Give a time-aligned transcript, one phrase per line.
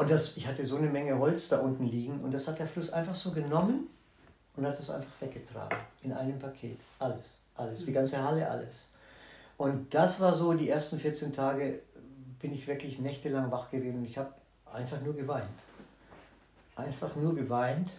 [0.00, 2.66] Und das, ich hatte so eine Menge Holz da unten liegen und das hat der
[2.66, 3.90] Fluss einfach so genommen
[4.56, 5.76] und hat es einfach weggetragen.
[6.00, 6.80] In einem Paket.
[6.98, 7.42] Alles.
[7.54, 7.84] Alles.
[7.84, 8.88] Die ganze Halle, alles.
[9.58, 11.82] Und das war so, die ersten 14 Tage
[12.40, 14.32] bin ich wirklich nächtelang wach gewesen und ich habe
[14.72, 15.50] einfach nur geweint.
[16.76, 17.90] Einfach nur geweint.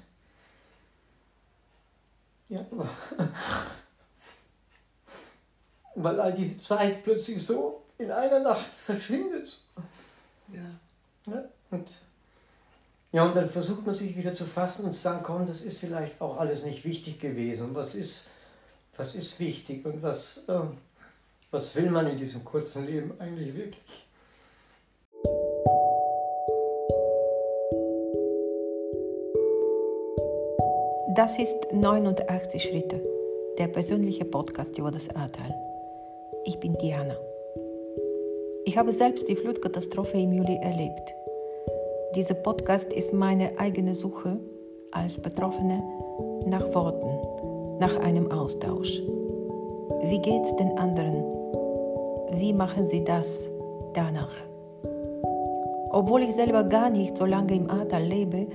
[2.49, 2.65] Ja.
[5.93, 9.61] Weil all diese Zeit plötzlich so in einer Nacht verschwindet.
[10.47, 11.31] Ja.
[11.31, 11.43] ja.
[11.71, 11.89] Und,
[13.11, 15.79] ja, und dann versucht man sich wieder zu fassen und zu sagen, komm, das ist
[15.79, 17.69] vielleicht auch alles nicht wichtig gewesen.
[17.69, 18.29] Und was ist,
[18.97, 20.59] was ist wichtig und was, äh,
[21.49, 23.81] was will man in diesem kurzen Leben eigentlich wirklich?
[31.15, 33.03] Das ist 89 Schritte,
[33.57, 35.53] der persönliche Podcast über das Ahrtal.
[36.45, 37.17] Ich bin Diana.
[38.63, 41.13] Ich habe selbst die Flutkatastrophe im Juli erlebt.
[42.15, 44.37] Dieser Podcast ist meine eigene Suche
[44.91, 45.81] als Betroffene
[46.45, 49.01] nach Worten, nach einem Austausch.
[50.03, 51.23] Wie geht's den anderen?
[52.33, 53.49] Wie machen sie das
[53.93, 54.33] danach?
[55.91, 58.45] Obwohl ich selber gar nicht so lange im Ahrtal lebe,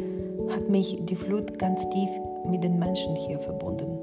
[0.51, 2.11] hat mich die Flut ganz tief
[2.45, 3.99] mit den Menschen hier verbunden.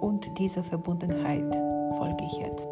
[0.00, 1.56] Und dieser Verbundenheit
[1.96, 2.68] folge ich jetzt.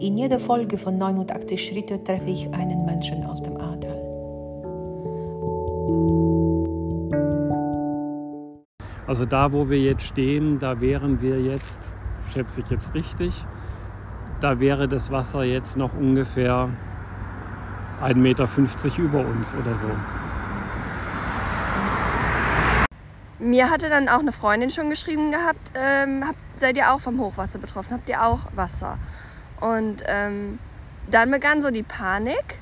[0.00, 3.95] In jeder Folge von 89 Schritte treffe ich einen Menschen aus dem Ahrtal.
[9.06, 11.94] Also da, wo wir jetzt stehen, da wären wir jetzt,
[12.32, 13.32] schätze ich jetzt richtig,
[14.40, 16.68] da wäre das Wasser jetzt noch ungefähr
[18.02, 18.48] 1,50 Meter
[18.98, 19.86] über uns oder so.
[23.38, 27.20] Mir hatte dann auch eine Freundin schon geschrieben gehabt, ähm, habt, seid ihr auch vom
[27.20, 27.94] Hochwasser betroffen?
[27.94, 28.98] Habt ihr auch Wasser?
[29.60, 30.58] Und ähm,
[31.10, 32.58] dann begann so die Panik.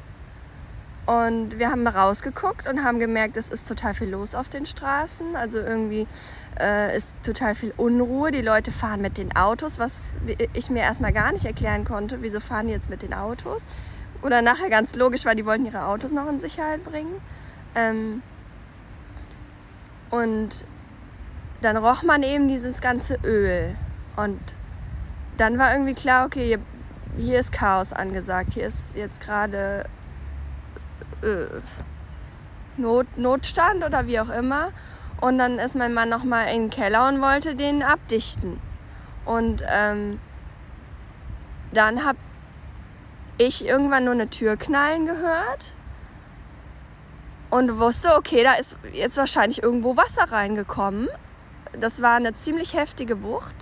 [1.07, 5.37] Und wir haben rausgeguckt und haben gemerkt, es ist total viel los auf den Straßen.
[5.37, 6.07] Also irgendwie
[6.59, 8.31] äh, ist total viel Unruhe.
[8.31, 9.93] Die Leute fahren mit den Autos, was
[10.55, 12.23] ich mir erstmal gar nicht erklären konnte.
[12.23, 13.61] Wieso fahren die jetzt mit den Autos?
[14.23, 17.21] Oder nachher ganz logisch war, die wollten ihre Autos noch in Sicherheit bringen.
[17.75, 18.23] Ähm,
[20.11, 20.65] und
[21.61, 23.77] dann roch man eben dieses ganze Öl.
[24.17, 24.41] Und
[25.37, 26.59] dann war irgendwie klar, okay, hier,
[27.19, 28.55] hier ist Chaos angesagt.
[28.55, 29.85] Hier ist jetzt gerade
[31.25, 31.49] äh,
[32.77, 34.73] Not, Notstand oder wie auch immer.
[35.21, 38.61] Und dann ist mein Mann nochmal in den Keller und wollte den abdichten.
[39.25, 40.21] Und ähm,
[41.73, 42.19] dann habe
[43.39, 45.75] ich irgendwann nur eine Tür knallen gehört
[47.51, 51.09] und wusste, okay, da ist jetzt wahrscheinlich irgendwo Wasser reingekommen
[51.81, 53.55] das war eine ziemlich heftige Wucht.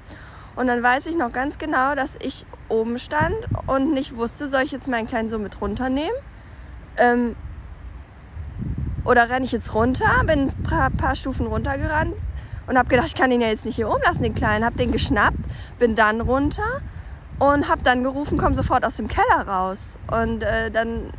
[0.55, 3.37] Und dann weiß ich noch ganz genau, dass ich oben stand
[3.67, 6.13] und nicht wusste, soll ich jetzt meinen kleinen Sohn mit runternehmen?
[6.99, 7.37] Ähm,
[9.05, 10.07] oder renne ich jetzt runter?
[10.27, 12.15] Bin ein paar, paar Stufen runtergerannt
[12.67, 14.65] und habe gedacht, ich kann ihn ja jetzt nicht hier oben lassen, den Kleinen.
[14.65, 15.39] Habe den geschnappt,
[15.79, 16.81] bin dann runter
[17.39, 19.97] und habe dann gerufen, komm sofort aus dem Keller raus.
[20.11, 21.13] Und äh, dann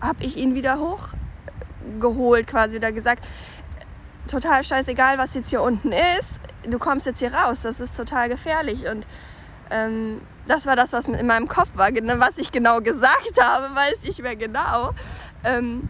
[0.00, 3.26] habe ich ihn wieder hochgeholt quasi oder gesagt,
[4.28, 6.40] total scheißegal, was jetzt hier unten ist.
[6.68, 7.62] Du kommst jetzt hier raus.
[7.62, 8.86] Das ist total gefährlich.
[8.88, 9.06] Und
[9.70, 11.90] ähm, das war das, was in meinem Kopf war.
[11.90, 14.90] Was ich genau gesagt habe, weiß ich mehr genau.
[15.44, 15.88] Ähm,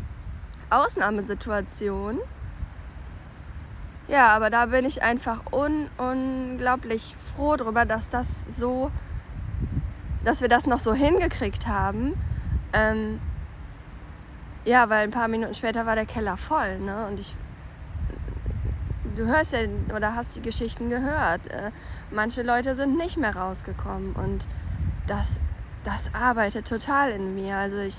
[0.71, 2.19] Ausnahmesituation.
[4.09, 8.91] Ja, aber da bin ich einfach un unglaublich froh darüber, dass das so,
[10.25, 12.15] dass wir das noch so hingekriegt haben.
[12.73, 13.21] Ähm,
[14.65, 17.07] ja, weil ein paar Minuten später war der Keller voll, ne?
[17.07, 17.35] Und ich
[19.17, 19.61] du hörst ja
[19.95, 21.47] oder hast die Geschichten gehört.
[21.51, 21.71] Äh,
[22.11, 24.47] manche Leute sind nicht mehr rausgekommen und
[25.07, 25.41] das,
[25.85, 27.57] das arbeitet total in mir.
[27.57, 27.97] Also ich.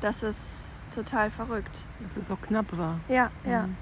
[0.00, 1.82] Das ist total verrückt.
[2.00, 3.00] Dass es so knapp war.
[3.08, 3.66] Ja, ja.
[3.66, 3.76] Mhm.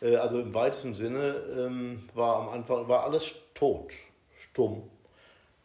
[0.00, 3.92] Äh, also im weitesten Sinne ähm, war am Anfang war alles tot,
[4.36, 4.82] stumm.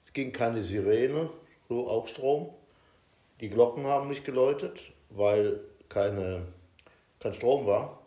[0.04, 1.30] Es ging keine Sirene,
[1.68, 2.50] so auch Strom.
[3.42, 6.44] Die Glocken haben nicht geläutet, weil keine,
[7.20, 8.00] kein Strom war.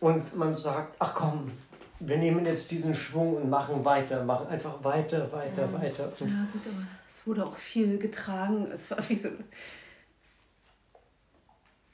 [0.00, 1.52] Und man sagt, ach komm,
[2.00, 5.72] wir nehmen jetzt diesen Schwung und machen weiter, machen einfach weiter, weiter, ja.
[5.72, 6.12] weiter.
[6.20, 8.68] ja, gut, aber es wurde auch viel getragen.
[8.70, 9.30] Es war wie so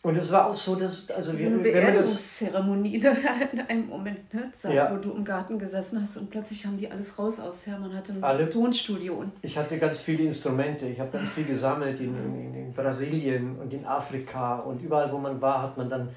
[0.04, 2.96] und es war auch so, dass, also wir, eine wenn man das Zeremonie
[3.52, 4.92] in einem Moment, ne, Zeit, ja.
[4.92, 7.66] wo du im Garten gesessen hast und plötzlich haben die alles raus aus.
[7.66, 9.14] Ja, man hatte ein Alle, Tonstudio.
[9.14, 10.86] Und ich hatte ganz viele Instrumente.
[10.86, 15.18] Ich habe ganz viel gesammelt in, in, in, Brasilien und in Afrika und überall, wo
[15.18, 16.08] man war, hat man dann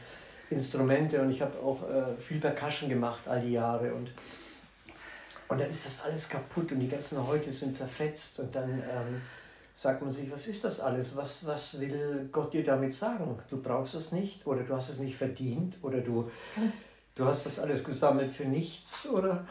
[0.50, 4.12] Instrumente und ich habe auch äh, viel Percussion gemacht all die Jahre und
[5.48, 9.22] und dann ist das alles kaputt und die ganzen Häute sind zerfetzt und dann ähm,
[9.76, 11.18] sagt man sich, was ist das alles?
[11.18, 13.38] Was, was will Gott dir damit sagen?
[13.50, 16.32] Du brauchst es nicht oder du hast es nicht verdient oder du,
[17.14, 19.46] du hast das alles gesammelt für nichts oder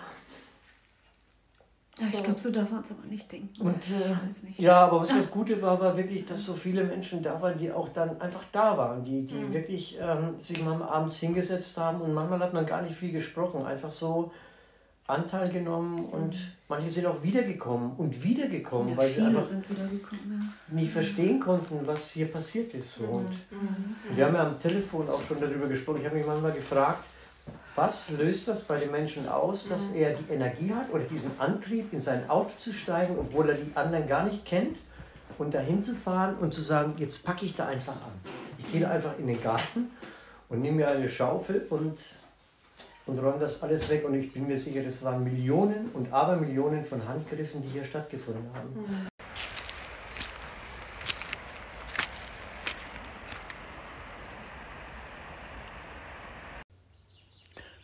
[2.01, 3.61] ja, ich glaube, so darf man es aber nicht denken.
[3.61, 7.41] Und, äh, ja, aber was das Gute war, war wirklich, dass so viele Menschen da
[7.41, 9.53] waren, die auch dann einfach da waren, die, die mhm.
[9.53, 13.65] wirklich ähm, sich mal abends hingesetzt haben und manchmal hat man gar nicht viel gesprochen,
[13.65, 14.33] einfach so
[15.07, 16.37] Anteil genommen und
[16.69, 19.57] manche sind auch wiedergekommen und wiedergekommen, ja, weil sie einfach ja.
[20.69, 22.95] nicht verstehen konnten, was hier passiert ist.
[22.95, 23.07] So.
[23.07, 23.95] Und mhm.
[24.15, 25.99] Wir haben ja am Telefon auch schon darüber gesprochen.
[26.01, 27.05] Ich habe mich manchmal gefragt,
[27.77, 29.97] was löst das bei den Menschen aus, dass mhm.
[29.97, 33.73] er die Energie hat oder diesen Antrieb, in sein Auto zu steigen, obwohl er die
[33.75, 34.79] anderen gar nicht kennt
[35.37, 38.13] und dahin zu fahren und zu sagen, jetzt packe ich da einfach an.
[38.59, 39.91] Ich gehe einfach in den Garten
[40.49, 41.99] und nehme mir eine Schaufel und,
[43.07, 44.05] und räume das alles weg.
[44.05, 48.49] Und ich bin mir sicher, das waren Millionen und Abermillionen von Handgriffen, die hier stattgefunden
[48.55, 48.69] haben.
[48.75, 49.07] Mhm.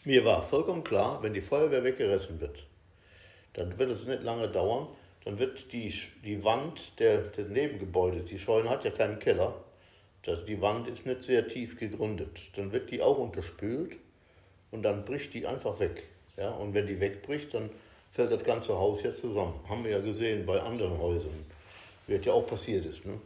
[0.04, 2.66] Mir war vollkommen klar, wenn die Feuerwehr weggerissen wird,
[3.52, 4.88] dann wird es nicht lange dauern,
[5.26, 5.92] dann wird die,
[6.24, 9.62] die Wand der, des Nebengebäudes, die Scheune hat ja keinen Keller,
[10.22, 13.98] das, die Wand ist nicht sehr tief gegründet, dann wird die auch unterspült
[14.70, 16.08] und dann bricht die einfach weg.
[16.36, 16.50] Ja?
[16.50, 17.70] Und wenn die wegbricht, dann
[18.10, 19.54] fällt das ganze Haus ja zusammen.
[19.68, 21.44] Haben wir ja gesehen bei anderen Häusern,
[22.06, 23.04] wie das ja auch passiert ist.
[23.04, 23.20] Ne?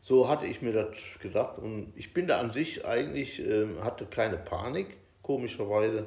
[0.00, 4.06] So hatte ich mir das gedacht und ich bin da an sich eigentlich, äh, hatte
[4.06, 6.06] keine Panik komischerweise.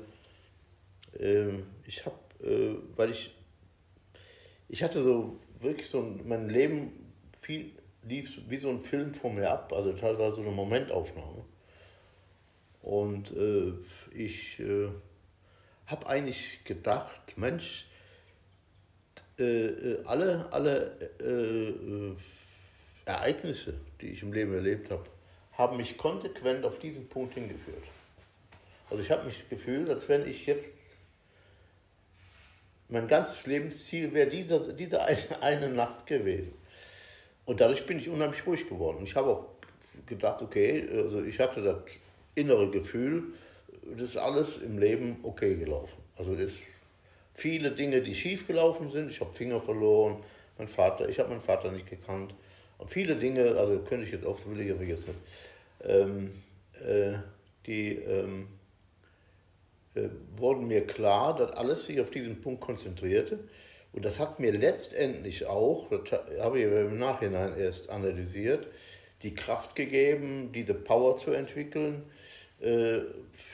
[1.19, 3.36] Ähm, ich habe, äh, weil ich,
[4.69, 7.72] ich hatte so wirklich so mein Leben viel
[8.04, 11.45] lief wie so ein Film vor mir ab, also teilweise so eine Momentaufnahme.
[12.81, 13.74] Und äh,
[14.13, 14.89] ich äh,
[15.86, 17.86] habe eigentlich gedacht, Mensch,
[19.38, 22.16] äh, äh alle, alle äh, äh,
[23.06, 25.06] Ereignisse, die ich im Leben erlebt habe,
[25.54, 27.83] haben mich konsequent auf diesen Punkt hingeführt.
[28.89, 30.72] Also ich habe mich gefühlt, als wenn ich jetzt
[32.89, 36.54] mein ganzes Lebensziel wäre diese, diese eine, eine Nacht gewesen.
[37.45, 39.04] Und dadurch bin ich unheimlich ruhig geworden.
[39.04, 39.45] Ich habe auch
[40.06, 41.77] gedacht, okay, also ich hatte das
[42.36, 43.33] innere Gefühl,
[43.92, 45.98] das ist alles im Leben okay gelaufen.
[46.16, 46.51] Also das
[47.33, 49.12] viele Dinge, die schief gelaufen sind.
[49.12, 50.24] Ich habe Finger verloren,
[50.57, 52.33] mein Vater, ich habe meinen Vater nicht gekannt.
[52.78, 55.16] Und viele Dinge, also könnte ich jetzt auch, will ich ja vergessen,
[55.83, 56.31] ähm,
[56.86, 57.13] äh,
[57.66, 58.48] die ähm,
[59.95, 63.39] äh, wurden mir klar, dass alles sich auf diesen Punkt konzentrierte.
[63.94, 68.68] Und das hat mir letztendlich auch, das habe ich im Nachhinein erst analysiert,
[69.22, 72.04] die Kraft gegeben, diese Power zu entwickeln,
[72.62, 73.02] äh,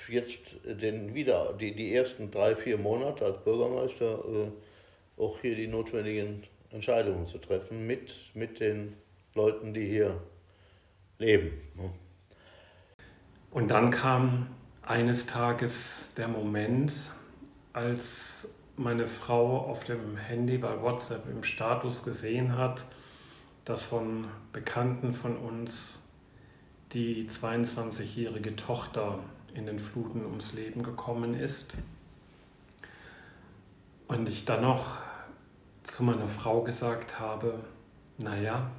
[0.10, 5.68] jetzt den wieder die, die ersten drei, vier Monate als Bürgermeister äh, auch hier die
[5.68, 8.94] notwendigen Entscheidungen zu treffen mit, mit den
[9.34, 10.22] Leuten, die hier
[11.18, 11.52] leben.
[11.76, 11.90] Ne?
[13.52, 14.48] Und dann kam
[14.82, 17.12] eines Tages der Moment,
[17.74, 22.86] als meine Frau auf dem Handy bei WhatsApp im Status gesehen hat,
[23.66, 26.07] dass von Bekannten von uns
[26.94, 29.20] die 22-jährige Tochter
[29.54, 31.76] in den Fluten ums Leben gekommen ist.
[34.08, 34.98] Und ich dann noch
[35.84, 37.60] zu meiner Frau gesagt habe,
[38.18, 38.70] naja,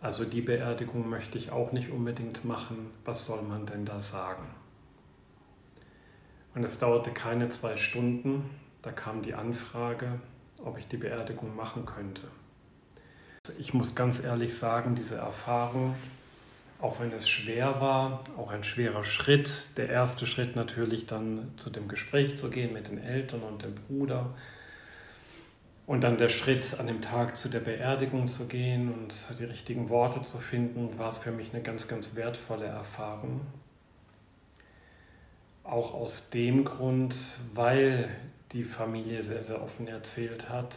[0.00, 4.44] also die Beerdigung möchte ich auch nicht unbedingt machen, was soll man denn da sagen?
[6.54, 8.50] Und es dauerte keine zwei Stunden,
[8.82, 10.20] da kam die Anfrage,
[10.64, 12.28] ob ich die Beerdigung machen könnte.
[13.58, 15.94] Ich muss ganz ehrlich sagen, diese Erfahrung,
[16.82, 21.70] auch wenn es schwer war, auch ein schwerer Schritt, der erste Schritt natürlich dann zu
[21.70, 24.34] dem Gespräch zu gehen mit den Eltern und dem Bruder
[25.86, 29.88] und dann der Schritt an dem Tag zu der Beerdigung zu gehen und die richtigen
[29.88, 33.42] Worte zu finden, war es für mich eine ganz, ganz wertvolle Erfahrung.
[35.62, 37.14] Auch aus dem Grund,
[37.54, 38.08] weil
[38.52, 40.76] die Familie sehr, sehr offen erzählt hat.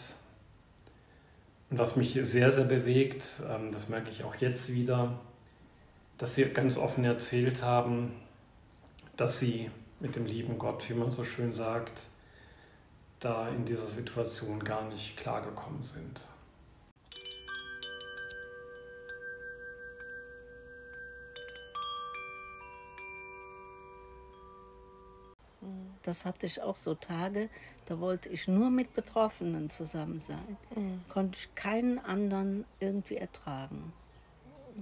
[1.72, 5.20] Und was mich sehr, sehr bewegt, ähm, das merke ich auch jetzt wieder,
[6.18, 8.14] dass sie ganz offen erzählt haben,
[9.18, 9.70] dass sie
[10.00, 12.10] mit dem lieben Gott, wie man so schön sagt,
[13.20, 16.30] da in dieser Situation gar nicht klargekommen sind.
[26.06, 27.50] das hatte ich auch so Tage,
[27.88, 30.58] da wollte ich nur mit Betroffenen zusammen sein.
[30.76, 31.02] Mhm.
[31.10, 33.94] Konnte ich keinen anderen irgendwie ertragen.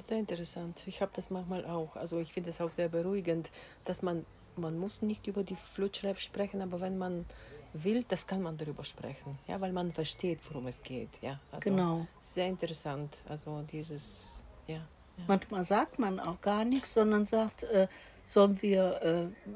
[0.05, 0.81] Sehr interessant.
[0.87, 1.95] Ich habe das manchmal auch.
[1.95, 3.51] Also ich finde es auch sehr beruhigend,
[3.85, 7.25] dass man, man muss nicht über die Flutschrift sprechen, aber wenn man
[7.73, 11.21] will, das kann man darüber sprechen, ja, weil man versteht, worum es geht.
[11.21, 12.07] Ja, also genau.
[12.21, 13.17] Sehr interessant.
[13.27, 14.75] Also dieses, ja.
[14.75, 14.83] ja.
[15.27, 17.87] Manchmal sagt man auch gar nichts, sondern sagt, äh,
[18.25, 19.49] sollen wir, äh,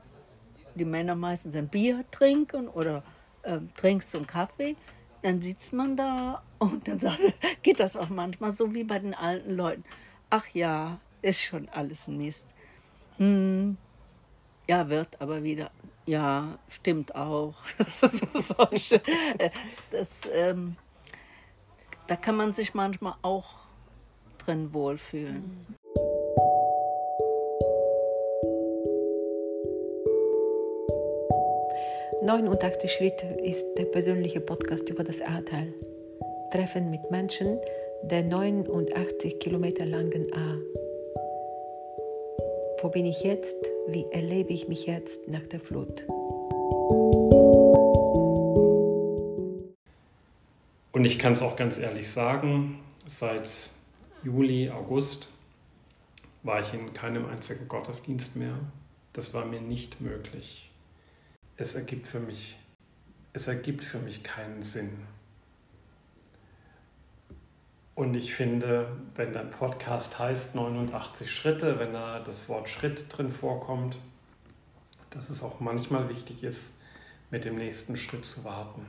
[0.76, 3.04] die Männer meistens ein Bier trinken oder
[3.44, 4.76] äh, trinkst du einen Kaffee?
[5.24, 7.20] Dann sitzt man da und dann sagt,
[7.64, 9.84] geht das auch manchmal so wie bei den alten Leuten.
[10.30, 12.46] Ach ja, ist schon alles Mist.
[13.18, 13.78] Hm,
[14.68, 15.72] ja, wird aber wieder.
[16.06, 17.56] Ja, stimmt auch.
[17.78, 18.02] Das,
[19.92, 20.76] das ähm,
[22.08, 23.56] da kann man sich manchmal auch
[24.38, 25.66] drin wohlfühlen.
[32.22, 35.74] 89 Schritte ist der persönliche Podcast über das Ahrtal.
[36.52, 37.60] Treffen mit Menschen
[38.04, 40.58] der 89 Kilometer langen A.
[42.82, 43.56] Wo bin ich jetzt?
[43.88, 46.04] Wie erlebe ich mich jetzt nach der Flut?
[50.92, 53.70] Und ich kann es auch ganz ehrlich sagen, seit
[54.24, 55.34] Juli, August
[56.44, 58.58] war ich in keinem einzigen Gottesdienst mehr.
[59.14, 60.68] Das war mir nicht möglich
[61.58, 62.56] es ergibt für mich,
[63.34, 64.92] es ergibt für mich keinen Sinn.
[67.98, 73.32] Und ich finde, wenn dein Podcast heißt 89 Schritte, wenn da das Wort Schritt drin
[73.32, 73.98] vorkommt,
[75.10, 76.80] dass es auch manchmal wichtig ist,
[77.32, 78.86] mit dem nächsten Schritt zu warten.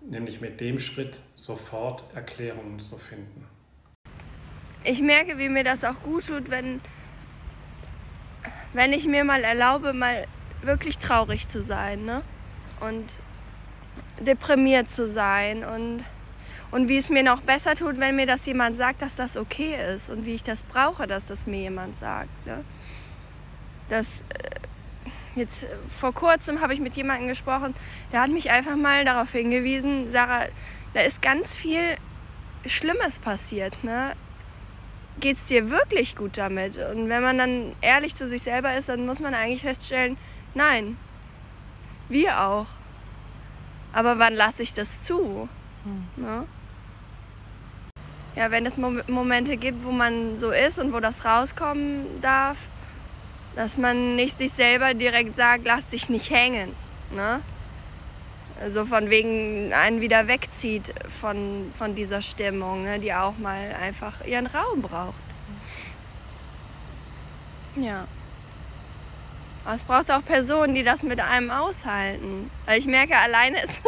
[0.00, 3.46] Nämlich mit dem Schritt sofort Erklärungen zu finden.
[4.82, 6.80] Ich merke, wie mir das auch gut tut, wenn,
[8.72, 10.26] wenn ich mir mal erlaube, mal
[10.62, 12.22] wirklich traurig zu sein ne?
[12.80, 13.08] und
[14.18, 16.04] deprimiert zu sein und,
[16.76, 19.76] und wie es mir noch besser tut, wenn mir das jemand sagt, dass das okay
[19.94, 22.46] ist und wie ich das brauche, dass das mir jemand sagt.
[22.46, 22.64] Ne?
[23.88, 25.64] Das, äh, jetzt
[25.98, 27.74] vor kurzem habe ich mit jemandem gesprochen,
[28.12, 30.48] der hat mich einfach mal darauf hingewiesen, Sarah,
[30.92, 31.96] da ist ganz viel
[32.66, 33.82] Schlimmes passiert.
[33.82, 34.12] Ne?
[35.18, 36.76] Geht es dir wirklich gut damit?
[36.76, 40.18] Und wenn man dann ehrlich zu sich selber ist, dann muss man eigentlich feststellen,
[40.52, 40.98] Nein.
[42.10, 42.66] Wir auch.
[43.94, 45.48] Aber wann lasse ich das zu?
[45.84, 46.06] Hm.
[46.16, 46.46] Ne?
[48.36, 52.58] Ja, wenn es Momente gibt, wo man so ist und wo das rauskommen darf,
[53.54, 56.76] dass man nicht sich selber direkt sagt, lass dich nicht hängen.
[57.14, 57.40] Ne?
[58.60, 62.98] Also von wegen einen wieder wegzieht von, von dieser Stimmung, ne?
[62.98, 65.14] die auch mal einfach ihren Raum braucht.
[67.76, 68.06] Ja.
[69.66, 72.52] Aber es braucht auch Personen, die das mit einem aushalten.
[72.66, 73.82] Weil ich merke, alleine ist,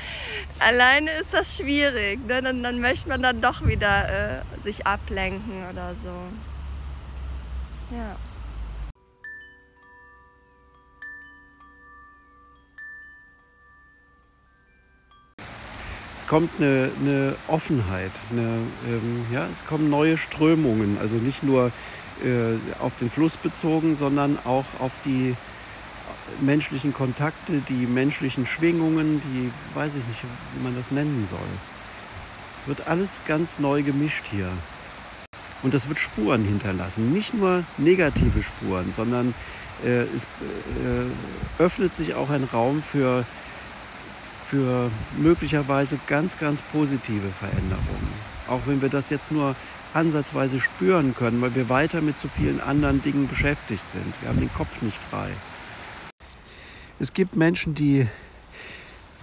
[0.58, 2.26] alleine ist das schwierig.
[2.26, 2.42] Ne?
[2.42, 6.12] Dann, dann möchte man dann doch wieder äh, sich ablenken oder so.
[7.96, 8.16] Ja.
[16.16, 21.70] es kommt eine, eine Offenheit, eine, ähm, ja, es kommen neue Strömungen, also nicht nur
[22.80, 25.34] auf den Fluss bezogen, sondern auch auf die
[26.40, 30.20] menschlichen Kontakte, die menschlichen Schwingungen, die weiß ich nicht,
[30.54, 31.38] wie man das nennen soll.
[32.58, 34.48] Es wird alles ganz neu gemischt hier.
[35.62, 37.12] Und das wird Spuren hinterlassen.
[37.12, 39.34] Nicht nur negative Spuren, sondern
[39.84, 43.24] äh, es äh, öffnet sich auch ein Raum für,
[44.46, 48.33] für möglicherweise ganz, ganz positive Veränderungen.
[48.48, 49.56] Auch wenn wir das jetzt nur
[49.94, 54.04] ansatzweise spüren können, weil wir weiter mit so vielen anderen Dingen beschäftigt sind.
[54.20, 55.30] Wir haben den Kopf nicht frei.
[56.98, 58.06] Es gibt Menschen, die,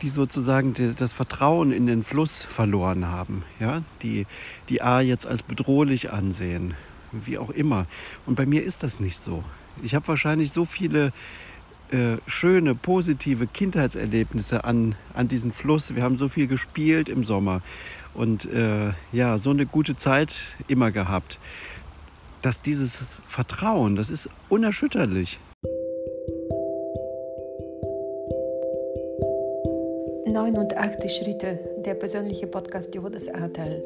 [0.01, 3.81] die sozusagen das Vertrauen in den Fluss verloren haben, ja?
[4.01, 4.25] die
[4.69, 6.73] die A jetzt als bedrohlich ansehen,
[7.11, 7.85] wie auch immer.
[8.25, 9.43] Und bei mir ist das nicht so.
[9.83, 11.13] Ich habe wahrscheinlich so viele
[11.91, 15.95] äh, schöne, positive Kindheitserlebnisse an, an diesen Fluss.
[15.95, 17.61] Wir haben so viel gespielt im Sommer
[18.13, 21.39] und äh, ja, so eine gute Zeit immer gehabt.
[22.41, 25.39] Dass dieses Vertrauen, das ist unerschütterlich.
[30.25, 33.83] »89 Schritte, der persönliche Podcast das Ahrtal.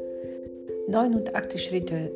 [0.88, 2.12] 89 Schritte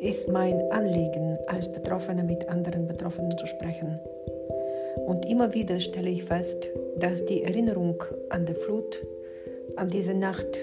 [0.00, 3.98] ist mein Anliegen, als Betroffene mit anderen Betroffenen zu sprechen.
[5.06, 9.02] Und immer wieder stelle ich fest, dass die Erinnerung an die Flut,
[9.76, 10.58] an diese Nacht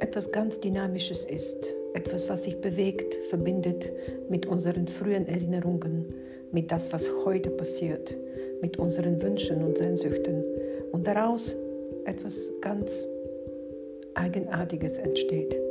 [0.00, 3.90] etwas ganz Dynamisches ist, etwas, was sich bewegt, verbindet
[4.28, 6.14] mit unseren frühen Erinnerungen,
[6.52, 8.16] mit das, was heute passiert,
[8.60, 10.44] mit unseren Wünschen und Sehnsüchten
[10.92, 11.56] und daraus
[12.04, 13.08] etwas ganz
[14.14, 15.63] Eigenartiges entsteht.